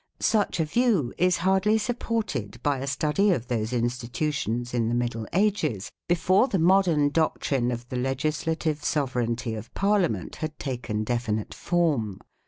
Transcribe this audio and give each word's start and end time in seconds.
Such 0.19 0.59
a 0.59 0.65
view 0.65 1.13
is 1.19 1.37
hardly 1.45 1.77
supported 1.77 2.57
by 2.63 2.79
a 2.79 2.87
study 2.87 3.29
of 3.29 3.49
those 3.49 3.71
institutions 3.71 4.73
in 4.73 4.89
the 4.89 4.95
Middle 4.95 5.27
Ages, 5.31 5.91
before 6.09 6.47
the 6.47 6.57
modern 6.57 7.09
doctrine 7.11 7.69
of 7.71 7.87
the 7.89 7.97
legislative 7.97 8.83
sovereignty 8.83 9.53
of 9.53 9.71
Parliament 9.75 10.37
had 10.37 10.57
taken 10.57 11.03
definite 11.03 11.53
form. 11.53 12.17